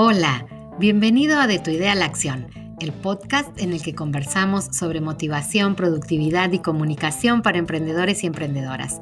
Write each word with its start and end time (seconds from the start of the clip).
Hola, 0.00 0.46
bienvenido 0.78 1.40
a 1.40 1.48
De 1.48 1.58
tu 1.58 1.72
idea 1.72 1.90
a 1.90 1.94
la 1.96 2.04
acción, 2.04 2.46
el 2.78 2.92
podcast 2.92 3.60
en 3.60 3.72
el 3.72 3.82
que 3.82 3.96
conversamos 3.96 4.66
sobre 4.66 5.00
motivación, 5.00 5.74
productividad 5.74 6.52
y 6.52 6.60
comunicación 6.60 7.42
para 7.42 7.58
emprendedores 7.58 8.22
y 8.22 8.28
emprendedoras. 8.28 9.00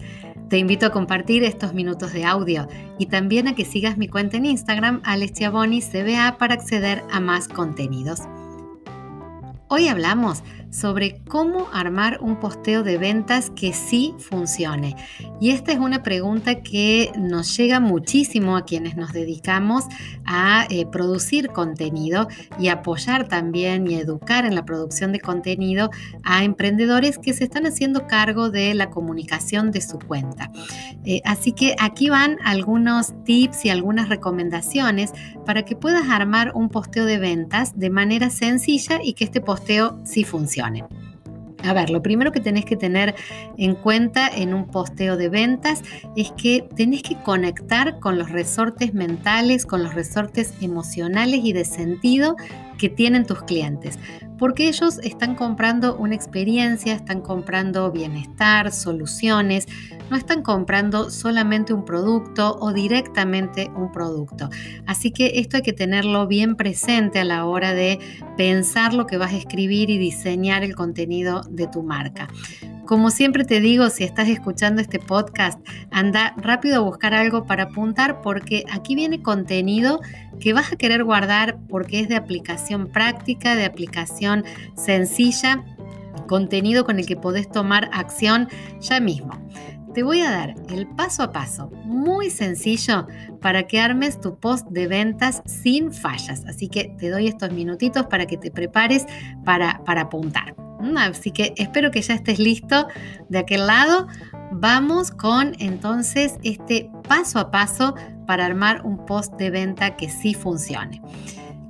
Te 0.48 0.56
invito 0.56 0.87
a 0.87 0.93
compartir 0.93 1.45
estos 1.45 1.74
minutos 1.74 2.14
de 2.14 2.24
audio 2.24 2.67
y 2.98 3.06
también 3.06 3.46
a 3.46 3.54
que 3.54 3.67
sigas 3.67 3.98
mi 3.98 4.09
cuenta 4.09 4.38
en 4.38 4.46
Instagram, 4.46 5.03
CBA, 5.03 6.39
para 6.39 6.55
acceder 6.55 7.05
a 7.13 7.21
más 7.21 7.47
contenidos. 7.47 8.21
Hoy 9.69 9.89
hablamos 9.89 10.45
sobre 10.71 11.23
cómo 11.29 11.67
armar 11.73 12.19
un 12.21 12.39
posteo 12.39 12.85
de 12.85 12.99
ventas 12.99 13.51
que 13.51 13.73
sí 13.73 14.14
funcione. 14.19 14.95
Y 15.41 15.50
esta 15.50 15.73
es 15.73 15.79
una 15.79 16.05
pregunta 16.05 16.62
que 16.62 17.11
nos 17.19 17.57
llega 17.57 17.81
muchísimo 17.81 18.57
a 18.57 18.64
quienes 18.64 18.96
nos 18.96 19.13
dedicamos 19.13 19.87
a 20.25 20.67
eh, 20.71 20.87
producir 20.87 21.49
contenido 21.49 22.29
y 22.61 22.68
apoyar 22.68 23.26
también 23.26 23.90
y 23.90 23.96
educar 23.96 24.45
en 24.45 24.54
la 24.54 24.64
producción 24.64 25.11
de 25.13 25.21
contenido 25.21 25.90
a 26.23 26.45
emprendedores 26.45 27.18
que 27.18 27.32
se 27.32 27.45
están 27.45 27.67
haciendo 27.67 28.07
cargo 28.07 28.51
de 28.51 28.73
la 28.75 28.90
comunicación 28.90 29.73
de 29.73 29.81
su 29.81 29.98
cuenta. 29.98 30.53
Eh, 31.07 31.23
así 31.25 31.53
que 31.53 31.77
aquí 31.79 32.11
van 32.11 32.39
algunos 32.45 33.15
tips 33.25 33.65
y 33.65 33.70
algunas 33.70 34.09
recomendaciones 34.09 35.12
para 35.47 35.65
que 35.65 35.77
puedas 35.77 36.11
armar 36.11 36.51
un 36.55 36.69
posteo 36.69 37.05
de 37.05 37.19
ventas 37.19 37.79
de 37.79 37.91
manera 37.91 38.29
sencilla 38.29 38.98
y 39.03 39.12
que 39.12 39.25
este 39.25 39.41
posteo 39.41 39.98
sí 40.05 40.25
funcione. 40.25 40.84
A 41.62 41.73
ver, 41.73 41.91
lo 41.91 42.03
primero 42.03 42.33
que 42.33 42.41
tenés 42.41 42.65
que 42.65 42.77
tener 42.77 43.15
en 43.56 43.75
cuenta 43.75 44.29
en 44.29 44.53
un 44.53 44.67
posteo 44.67 45.17
de 45.17 45.29
ventas 45.29 45.83
es 46.17 46.33
que 46.33 46.69
tenés 46.77 47.03
que 47.03 47.17
conectar 47.23 47.98
con 47.98 48.19
los 48.19 48.31
resortes 48.31 48.95
mentales, 48.95 49.65
con 49.65 49.83
los 49.83 49.95
resortes 49.95 50.55
emocionales 50.61 51.41
y 51.43 51.53
de 51.53 51.65
sentido 51.65 52.37
que 52.78 52.89
tienen 52.89 53.27
tus 53.27 53.42
clientes, 53.42 53.98
porque 54.39 54.69
ellos 54.69 54.98
están 55.03 55.34
comprando 55.34 55.97
una 55.97 56.14
experiencia, 56.14 56.95
están 56.95 57.20
comprando 57.20 57.91
bienestar, 57.91 58.73
soluciones, 58.73 59.67
no 60.11 60.17
están 60.17 60.42
comprando 60.42 61.11
solamente 61.11 61.73
un 61.73 61.84
producto 61.84 62.56
o 62.61 62.73
directamente 62.73 63.70
un 63.75 63.91
producto. 63.91 64.51
Así 64.86 65.11
que 65.11 65.33
esto 65.36 65.56
hay 65.56 65.62
que 65.62 65.73
tenerlo 65.73 66.27
bien 66.27 66.56
presente 66.56 67.19
a 67.19 67.25
la 67.25 67.45
hora 67.47 67.73
de 67.73 67.98
pensar 68.36 68.95
lo 68.95 69.06
que 69.06 69.17
vas 69.17 69.33
a 69.33 69.36
escribir 69.36 69.91
y 69.91 69.98
diseñar 69.98 70.62
el 70.62 70.75
contenido 70.75 71.42
de 71.51 71.67
tu 71.67 71.83
marca. 71.83 72.29
Como 72.87 73.11
siempre 73.11 73.45
te 73.45 73.61
digo, 73.61 73.91
si 73.91 74.05
estás 74.05 74.29
escuchando 74.29 74.81
este 74.81 75.01
podcast, 75.01 75.59
anda 75.91 76.34
rápido 76.37 76.77
a 76.77 76.84
buscar 76.84 77.15
algo 77.15 77.45
para 77.45 77.65
apuntar 77.65 78.23
porque 78.23 78.65
aquí 78.70 78.95
viene 78.95 79.23
contenido 79.23 80.01
que 80.39 80.53
vas 80.53 80.73
a 80.73 80.77
querer 80.77 81.03
guardar 81.03 81.59
porque 81.69 81.98
es 81.98 82.09
de 82.09 82.14
aplicación 82.14 82.87
práctica, 82.87 83.57
de 83.57 83.64
aplicación 83.64 84.45
sencilla, 84.77 85.64
contenido 86.29 86.84
con 86.84 87.01
el 87.01 87.07
que 87.07 87.17
podés 87.17 87.51
tomar 87.51 87.91
acción 87.92 88.48
ya 88.81 89.01
mismo. 89.01 89.33
Te 89.92 90.05
voy 90.05 90.20
a 90.20 90.31
dar 90.31 90.55
el 90.69 90.87
paso 90.87 91.25
a 91.25 91.33
paso 91.33 91.70
muy 91.84 92.31
sencillo 92.31 93.09
para 93.41 93.64
que 93.64 93.81
armes 93.81 94.20
tu 94.20 94.39
post 94.39 94.69
de 94.69 94.87
ventas 94.87 95.42
sin 95.45 95.92
fallas. 95.92 96.45
Así 96.47 96.69
que 96.69 96.95
te 96.98 97.11
doy 97.11 97.27
estos 97.27 97.51
minutitos 97.51 98.07
para 98.07 98.27
que 98.27 98.37
te 98.37 98.53
prepares 98.53 99.07
para, 99.45 99.83
para 99.84 100.03
apuntar. 100.03 100.66
Así 100.97 101.31
que 101.31 101.55
espero 101.57 101.91
que 101.91 102.03
ya 102.03 102.15
estés 102.15 102.39
listo 102.39 102.87
de 103.29 103.39
aquel 103.39 103.67
lado. 103.67 104.07
Vamos 104.53 105.11
con 105.11 105.55
entonces 105.59 106.39
este 106.43 106.91
paso 107.09 107.39
a 107.39 107.51
paso 107.51 107.95
para 108.27 108.47
armar 108.47 108.85
un 108.85 109.05
post 109.07 109.35
de 109.35 109.51
venta 109.51 109.97
que 109.97 110.09
sí 110.09 110.35
funcione. 110.35 111.01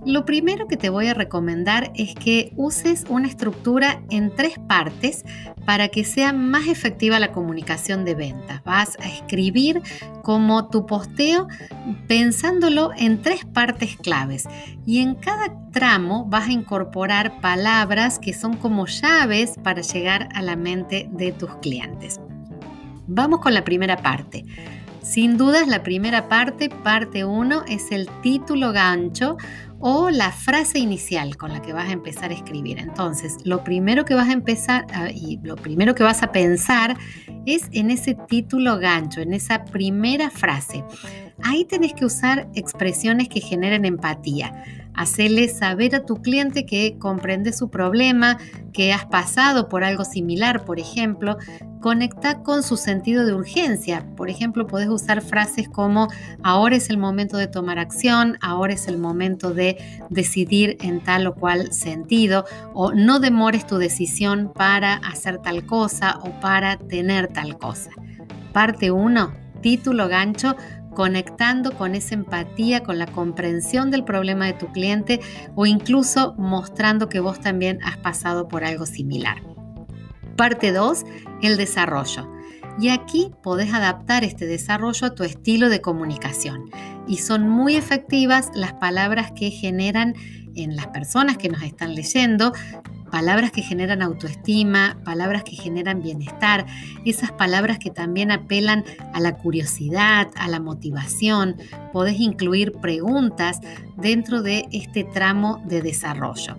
Lo 0.07 0.25
primero 0.25 0.69
que 0.69 0.77
te 0.77 0.89
voy 0.89 1.09
a 1.09 1.15
recomendar 1.15 1.91
es 1.97 2.15
que 2.15 2.53
uses 2.55 3.05
una 3.09 3.27
estructura 3.27 4.01
en 4.09 4.33
tres 4.33 4.55
partes 4.69 5.25
para 5.65 5.89
que 5.89 6.05
sea 6.05 6.33
más 6.33 6.69
efectiva 6.69 7.19
la 7.19 7.33
comunicación 7.33 8.05
de 8.05 8.15
ventas. 8.15 8.63
Vas 8.63 8.97
a 9.01 9.09
escribir 9.09 9.83
como 10.23 10.69
tu 10.69 10.87
posteo 10.87 11.49
pensándolo 12.07 12.93
en 12.97 13.21
tres 13.21 13.45
partes 13.47 13.97
claves 13.97 14.45
y 14.87 15.01
en 15.01 15.17
cada 15.17 15.53
tramo 15.73 16.25
vas 16.27 16.47
a 16.47 16.53
incorporar 16.53 17.41
palabras 17.41 18.21
que 18.21 18.33
son 18.33 18.57
como 18.57 18.87
llaves 18.87 19.55
para 19.61 19.81
llegar 19.83 20.29
a 20.35 20.41
la 20.41 20.55
mente 20.55 21.09
de 21.11 21.33
tus 21.33 21.51
clientes. 21.57 22.21
Vamos 23.09 23.41
con 23.41 23.55
la 23.55 23.65
primera 23.65 23.97
parte. 23.97 24.45
Sin 25.07 25.37
dudas, 25.37 25.69
la 25.69 25.85
primera 25.85 26.29
parte, 26.29 26.69
parte 26.69 27.25
1, 27.25 27.67
es 27.69 27.93
el 27.93 28.09
título 28.23 28.73
gancho 28.73 29.37
o 29.89 30.11
la 30.11 30.33
frase 30.33 30.81
inicial 30.81 31.37
con 31.37 31.53
la 31.53 31.63
que 31.63 31.73
vas 31.73 31.89
a 31.89 31.93
empezar 31.93 32.33
a 32.33 32.35
escribir. 32.35 32.81
Entonces, 32.81 33.37
lo 33.45 33.63
primero 33.63 34.05
que 34.05 34.17
vas 34.17 34.29
a 34.29 34.33
empezar 34.33 34.85
y 35.15 35.39
lo 35.45 35.55
primero 35.55 35.95
que 35.95 36.03
vas 36.03 36.25
a 36.25 36.33
pensar 36.33 36.97
es 37.47 37.69
en 37.71 37.93
ese 37.93 38.17
título 38.27 38.81
gancho, 38.81 39.21
en 39.21 39.33
esa 39.33 39.65
primera 39.65 40.29
frase. 40.29 40.83
Ahí 41.45 41.65
tenés 41.67 41.93
que 41.93 42.05
usar 42.05 42.49
expresiones 42.57 43.29
que 43.29 43.41
generen 43.41 43.85
empatía. 43.85 44.65
Hacerle 44.97 45.49
saber 45.49 45.95
a 45.95 46.05
tu 46.05 46.17
cliente 46.17 46.65
que 46.65 46.99
comprende 46.99 47.53
su 47.53 47.69
problema, 47.69 48.39
que 48.73 48.93
has 48.93 49.05
pasado 49.07 49.69
por 49.69 49.85
algo 49.85 50.05
similar, 50.05 50.65
por 50.65 50.79
ejemplo. 50.79 51.37
Conecta 51.81 52.43
con 52.43 52.63
su 52.63 52.77
sentido 52.77 53.27
de 53.27 53.35
urgencia. 53.35 54.07
Por 54.17 54.31
ejemplo, 54.31 54.67
puedes 54.67 54.89
usar 54.89 55.23
frases 55.23 55.69
como 55.69 56.09
ahora 56.43 56.77
es 56.77 56.91
el 56.91 56.99
momento 56.99 57.37
de 57.37 57.47
tomar 57.47 57.79
acción, 57.79 58.39
ahora 58.41 58.73
es 58.73 58.89
el 58.89 58.99
momento 58.99 59.53
de 59.53 59.77
decidir 60.11 60.79
en 60.81 61.01
tal 61.01 61.27
o 61.27 61.35
cual 61.35 61.73
sentido, 61.73 62.45
o 62.75 62.93
no 62.93 63.21
demores 63.21 63.67
tu 63.67 63.77
decisión 63.77 64.51
para 64.55 64.95
hacer 64.95 65.39
tal 65.39 65.67
cosa 65.67 66.19
o 66.23 66.41
para 66.41 66.79
tener 66.79 67.29
tal 67.29 67.59
cosa. 67.59 67.91
Parte 68.53 68.91
1, 68.91 69.33
título 69.61 70.09
gancho 70.09 70.57
conectando 70.97 71.73
con 71.73 71.95
esa 71.95 72.15
empatía, 72.15 72.83
con 72.83 72.99
la 72.99 73.07
comprensión 73.07 73.91
del 73.91 74.03
problema 74.03 74.47
de 74.47 74.55
tu 74.55 74.73
cliente 74.73 75.21
o 75.55 75.67
incluso 75.67 76.35
mostrando 76.39 77.11
que 77.11 77.21
vos 77.21 77.39
también 77.39 77.79
has 77.85 77.99
pasado 77.99 78.49
por 78.49 78.65
algo 78.65 78.87
similar. 78.87 79.43
Parte 80.39 80.73
2, 80.73 81.05
el 81.43 81.59
desarrollo. 81.59 82.33
Y 82.81 82.89
aquí 82.89 83.31
podés 83.43 83.75
adaptar 83.75 84.25
este 84.25 84.47
desarrollo 84.47 85.09
a 85.09 85.15
tu 85.15 85.23
estilo 85.23 85.69
de 85.69 85.83
comunicación. 85.83 86.71
Y 87.07 87.19
son 87.19 87.47
muy 87.47 87.77
efectivas 87.77 88.51
las 88.55 88.73
palabras 88.73 89.33
que 89.33 89.51
generan 89.51 90.15
en 90.55 90.77
las 90.77 90.87
personas 90.87 91.37
que 91.37 91.51
nos 91.51 91.63
están 91.63 91.95
leyendo 91.95 92.55
palabras 93.11 93.51
que 93.53 93.63
generan 93.63 94.03
autoestima, 94.03 94.99
palabras 95.05 95.45
que 95.45 95.57
generan 95.57 96.03
bienestar, 96.03 96.67
esas 97.05 97.33
palabras 97.33 97.79
que 97.79 97.91
también 97.91 98.31
apelan 98.31 98.85
a 99.13 99.21
la 99.21 99.37
curiosidad, 99.37 100.29
a 100.37 100.49
la 100.49 100.61
motivación. 100.61 101.57
Podés 101.93 102.21
incluir 102.21 102.73
preguntas 102.73 103.61
dentro 103.97 104.43
de 104.43 104.67
este 104.73 105.05
tramo 105.05 105.63
de 105.67 105.83
desarrollo. 105.83 106.57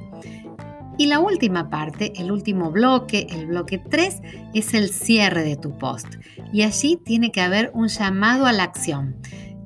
Y 1.00 1.06
la 1.06 1.19
última 1.19 1.69
parte, 1.69 2.13
el 2.16 2.31
último 2.31 2.72
bloque, 2.72 3.28
el 3.30 3.46
bloque 3.46 3.78
3, 3.78 4.22
es 4.56 4.74
el 4.74 4.90
cierre 4.90 5.44
de 5.44 5.56
tu 5.56 5.78
post. 5.78 6.16
Y 6.52 6.63
allí 6.63 6.97
tiene 6.97 7.31
que 7.31 7.41
haber 7.41 7.69
un 7.75 7.88
llamado 7.88 8.47
a 8.47 8.52
la 8.52 8.63
acción. 8.63 9.16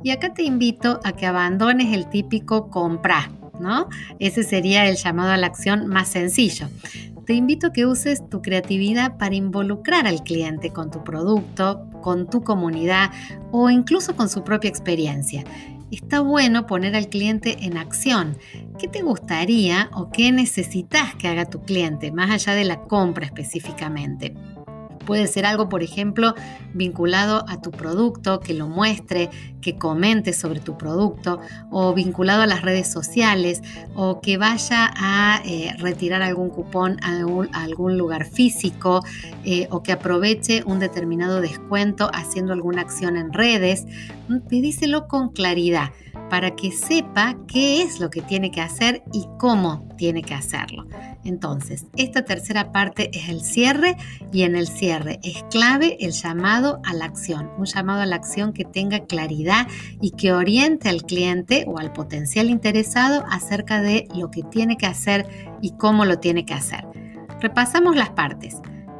Y 0.03 0.09
acá 0.09 0.33
te 0.33 0.43
invito 0.43 0.99
a 1.05 1.13
que 1.13 1.25
abandones 1.25 1.93
el 1.93 2.09
típico 2.09 2.69
comprar 3.61 3.87
ese 4.19 4.43
sería 4.43 4.87
el 4.89 4.95
llamado 4.95 5.31
a 5.31 5.37
la 5.37 5.47
acción 5.47 5.87
más 5.87 6.09
sencillo. 6.09 6.67
Te 7.25 7.33
invito 7.33 7.67
a 7.67 7.73
que 7.73 7.85
uses 7.85 8.27
tu 8.29 8.41
creatividad 8.41 9.17
para 9.17 9.35
involucrar 9.35 10.07
al 10.07 10.23
cliente 10.23 10.71
con 10.71 10.91
tu 10.91 11.03
producto, 11.03 11.87
con 12.01 12.27
tu 12.27 12.43
comunidad 12.43 13.11
o 13.51 13.69
incluso 13.69 14.15
con 14.15 14.27
su 14.27 14.43
propia 14.43 14.69
experiencia. 14.69 15.43
Está 15.91 16.21
bueno 16.21 16.65
poner 16.67 16.95
al 16.95 17.09
cliente 17.09 17.65
en 17.65 17.77
acción. 17.77 18.37
¿Qué 18.79 18.87
te 18.87 19.01
gustaría 19.01 19.89
o 19.93 20.09
qué 20.09 20.31
necesitas 20.31 21.15
que 21.15 21.27
haga 21.27 21.45
tu 21.45 21.61
cliente, 21.61 22.11
más 22.11 22.31
allá 22.31 22.53
de 22.53 22.63
la 22.63 22.81
compra 22.83 23.25
específicamente? 23.25 24.33
Puede 25.05 25.27
ser 25.27 25.45
algo, 25.45 25.69
por 25.69 25.83
ejemplo, 25.83 26.35
vinculado 26.73 27.45
a 27.47 27.61
tu 27.61 27.71
producto, 27.71 28.39
que 28.39 28.53
lo 28.53 28.67
muestre, 28.67 29.29
que 29.61 29.77
comente 29.77 30.33
sobre 30.33 30.59
tu 30.59 30.77
producto, 30.77 31.39
o 31.69 31.93
vinculado 31.93 32.41
a 32.41 32.47
las 32.47 32.61
redes 32.61 32.91
sociales, 32.91 33.61
o 33.95 34.21
que 34.21 34.37
vaya 34.37 34.91
a 34.95 35.41
eh, 35.45 35.75
retirar 35.79 36.21
algún 36.21 36.49
cupón 36.49 36.97
a 37.01 37.17
algún, 37.63 37.97
lugar 37.97 38.25
físico, 38.25 39.03
eh, 39.43 39.67
o 39.69 39.83
que 39.83 39.91
aproveche 39.91 40.63
un 40.65 40.79
determinado 40.79 41.41
descuento 41.41 42.09
haciendo 42.13 42.53
alguna 42.53 42.81
acción 42.81 43.17
en 43.17 43.33
redes. 43.33 43.85
pedíselo 44.49 45.07
con 45.07 45.29
claridad 45.29 45.91
para 46.29 46.55
que 46.55 46.71
sepa 46.71 47.37
qué 47.47 47.81
es 47.81 47.99
lo 47.99 48.09
que 48.09 48.21
tiene 48.21 48.51
que 48.51 48.61
hacer 48.61 49.03
y 49.11 49.25
cómo 49.37 49.87
tiene 49.97 50.21
que 50.21 50.33
hacerlo. 50.33 50.87
Entonces, 51.23 51.85
esta 51.97 52.23
tercera 52.23 52.71
parte 52.71 53.11
es 53.13 53.29
el 53.29 53.41
cierre 53.41 53.97
y 54.31 54.43
en 54.43 54.55
el 54.55 54.67
cierre 54.67 55.19
es 55.23 55.43
clave 55.51 55.97
el 55.99 56.11
llamado 56.11 56.81
a 56.85 56.93
la 56.93 57.05
acción, 57.05 57.51
un 57.57 57.65
llamado 57.65 58.01
a 58.01 58.05
la 58.05 58.15
acción 58.15 58.53
que 58.53 58.65
tenga 58.65 59.05
claridad 59.05 59.67
y 59.99 60.11
que 60.11 60.33
oriente 60.33 60.89
al 60.89 61.03
cliente 61.03 61.65
o 61.67 61.77
al 61.77 61.93
potencial 61.93 62.49
interesado 62.49 63.23
acerca 63.29 63.81
de 63.81 64.07
lo 64.15 64.31
que 64.31 64.43
tiene 64.43 64.77
que 64.77 64.87
hacer 64.87 65.27
y 65.61 65.71
cómo 65.71 66.05
lo 66.05 66.19
tiene 66.19 66.45
que 66.45 66.53
hacer. 66.53 66.85
Repasamos 67.39 67.95
las 67.95 68.11
partes. 68.11 68.57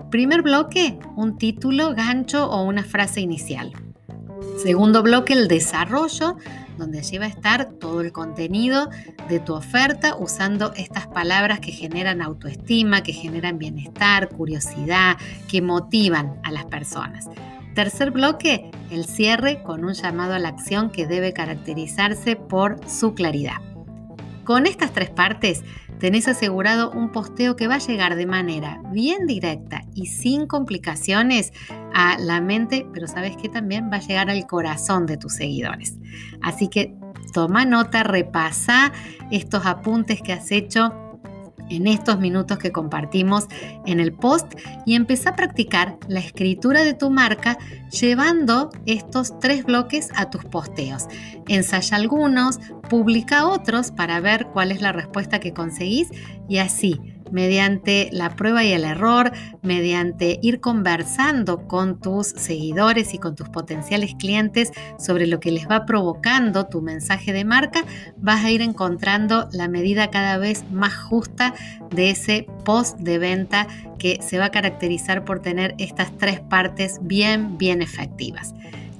Primer 0.09 0.41
bloque, 0.41 0.99
un 1.15 1.37
título, 1.37 1.95
gancho 1.95 2.49
o 2.49 2.63
una 2.63 2.83
frase 2.83 3.21
inicial. 3.21 3.71
Segundo 4.61 5.01
bloque, 5.03 5.33
el 5.33 5.47
desarrollo, 5.47 6.35
donde 6.81 6.99
allí 6.99 7.17
va 7.19 7.25
a 7.25 7.29
estar 7.29 7.65
todo 7.79 8.01
el 8.01 8.11
contenido 8.11 8.89
de 9.29 9.39
tu 9.39 9.53
oferta 9.53 10.15
usando 10.17 10.73
estas 10.75 11.07
palabras 11.07 11.59
que 11.59 11.71
generan 11.71 12.21
autoestima, 12.21 13.03
que 13.03 13.13
generan 13.13 13.59
bienestar, 13.59 14.29
curiosidad, 14.29 15.17
que 15.47 15.61
motivan 15.61 16.39
a 16.43 16.51
las 16.51 16.65
personas. 16.65 17.29
Tercer 17.75 18.09
bloque, 18.11 18.71
el 18.89 19.05
cierre 19.05 19.61
con 19.61 19.85
un 19.85 19.93
llamado 19.93 20.33
a 20.33 20.39
la 20.39 20.49
acción 20.49 20.89
que 20.89 21.05
debe 21.05 21.33
caracterizarse 21.33 22.35
por 22.35 22.77
su 22.89 23.13
claridad. 23.13 23.61
Con 24.43 24.65
estas 24.65 24.91
tres 24.91 25.11
partes 25.11 25.63
tenés 25.99 26.27
asegurado 26.27 26.89
un 26.89 27.11
posteo 27.11 27.55
que 27.55 27.67
va 27.67 27.75
a 27.75 27.79
llegar 27.87 28.15
de 28.15 28.25
manera 28.25 28.81
bien 28.91 29.27
directa 29.27 29.83
y 29.93 30.07
sin 30.07 30.47
complicaciones 30.47 31.53
a 31.93 32.17
la 32.19 32.41
mente, 32.41 32.87
pero 32.93 33.07
sabes 33.07 33.35
que 33.37 33.49
también 33.49 33.89
va 33.91 33.97
a 33.97 34.01
llegar 34.01 34.29
al 34.29 34.45
corazón 34.47 35.05
de 35.05 35.17
tus 35.17 35.33
seguidores. 35.33 35.97
Así 36.41 36.67
que 36.67 36.95
toma 37.33 37.65
nota, 37.65 38.03
repasa 38.03 38.91
estos 39.31 39.65
apuntes 39.65 40.21
que 40.21 40.33
has 40.33 40.51
hecho 40.51 40.93
en 41.71 41.87
estos 41.87 42.19
minutos 42.19 42.57
que 42.57 42.71
compartimos 42.71 43.47
en 43.85 43.99
el 43.99 44.13
post 44.13 44.53
y 44.85 44.95
empieza 44.95 45.31
a 45.31 45.35
practicar 45.35 45.97
la 46.07 46.19
escritura 46.19 46.83
de 46.83 46.93
tu 46.93 47.09
marca 47.09 47.57
llevando 47.91 48.69
estos 48.85 49.39
tres 49.39 49.63
bloques 49.63 50.09
a 50.15 50.29
tus 50.29 50.43
posteos. 50.45 51.07
Ensaya 51.47 51.95
algunos, 51.95 52.59
publica 52.89 53.47
otros 53.47 53.91
para 53.91 54.19
ver 54.19 54.47
cuál 54.47 54.71
es 54.71 54.81
la 54.81 54.91
respuesta 54.91 55.39
que 55.39 55.53
conseguís 55.53 56.09
y 56.49 56.57
así 56.57 56.99
mediante 57.31 58.09
la 58.11 58.35
prueba 58.35 58.63
y 58.63 58.73
el 58.73 58.83
error, 58.83 59.31
mediante 59.61 60.39
ir 60.41 60.59
conversando 60.59 61.67
con 61.67 61.99
tus 61.99 62.27
seguidores 62.27 63.13
y 63.13 63.17
con 63.17 63.35
tus 63.35 63.49
potenciales 63.49 64.15
clientes 64.15 64.71
sobre 64.97 65.27
lo 65.27 65.39
que 65.39 65.51
les 65.51 65.67
va 65.67 65.85
provocando 65.85 66.67
tu 66.67 66.81
mensaje 66.81 67.33
de 67.33 67.45
marca, 67.45 67.83
vas 68.17 68.43
a 68.43 68.51
ir 68.51 68.61
encontrando 68.61 69.47
la 69.51 69.67
medida 69.67 70.09
cada 70.09 70.37
vez 70.37 70.63
más 70.71 70.93
justa 70.95 71.53
de 71.89 72.11
ese 72.11 72.47
post 72.65 72.99
de 72.99 73.17
venta 73.17 73.67
que 73.97 74.19
se 74.21 74.37
va 74.37 74.45
a 74.45 74.51
caracterizar 74.51 75.25
por 75.25 75.41
tener 75.41 75.75
estas 75.77 76.15
tres 76.17 76.39
partes 76.39 76.99
bien, 77.01 77.57
bien 77.57 77.81
efectivas. 77.81 78.53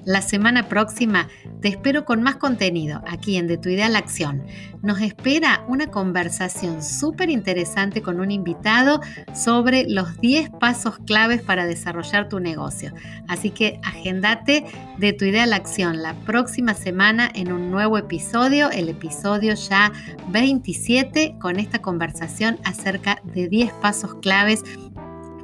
La 0.04 0.24
semana 0.24 0.68
próxima 0.68 1.28
te 1.62 1.68
espero 1.68 2.06
con 2.06 2.24
más 2.24 2.38
contenido 2.38 3.04
aquí 3.08 3.38
en 3.38 3.46
De 3.46 3.58
tu 3.58 3.70
idea 3.70 3.86
a 3.86 3.90
la 3.90 4.00
acción. 4.00 4.44
Nos 4.82 5.00
espera 5.00 5.64
una 5.68 5.92
conversación 5.92 6.82
súper 6.82 7.30
interesante 7.30 8.02
con 8.02 8.20
un 8.20 8.32
invitado 8.32 9.00
sobre 9.36 9.88
los 9.88 10.18
10 10.20 10.50
pasos 10.60 10.98
claves 11.06 11.44
para 11.44 11.68
desarrollar 11.68 12.30
tu 12.30 12.40
negocio. 12.40 12.94
Así 13.28 13.52
que 13.52 13.80
agendate 13.84 14.66
De 14.98 15.14
tu 15.14 15.26
idea 15.26 15.44
a 15.44 15.48
la 15.48 15.58
acción 15.58 16.02
la 16.02 16.16
próxima 16.16 16.74
semana 16.74 17.30
en 17.36 17.52
un 17.52 17.70
nuevo 17.70 18.00
episodio, 18.00 18.72
el 18.72 18.90
episodio 18.90 19.54
ya 19.54 19.92
27, 20.30 21.36
con 21.40 21.60
esta 21.60 21.80
conversación 21.80 22.58
acerca 22.64 23.22
de 23.24 23.48
10 23.50 23.72
pasos 23.74 24.16
claves 24.16 24.64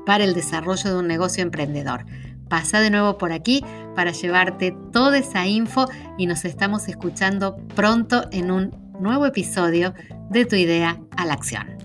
para 0.08 0.24
el 0.24 0.34
desarrollo 0.34 0.90
de 0.90 0.98
un 0.98 1.08
negocio 1.08 1.44
emprendedor. 1.44 2.06
Pasa 2.50 2.80
de 2.80 2.90
nuevo 2.90 3.18
por 3.18 3.32
aquí 3.32 3.64
para 3.96 4.12
llevarte 4.12 4.76
toda 4.92 5.18
esa 5.18 5.46
info 5.46 5.88
y 6.18 6.28
nos 6.28 6.46
estamos 6.46 6.88
escuchando 6.88 7.58
pronto 7.76 8.28
en 8.32 8.52
un 8.52 8.72
nuevo 9.00 9.26
episodio 9.26 9.94
de 10.30 10.46
Tu 10.46 10.56
idea 10.56 11.00
a 11.16 11.26
la 11.26 11.34
acción. 11.34 11.77